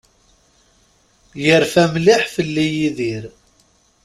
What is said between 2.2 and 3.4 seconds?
fell-i Yidir.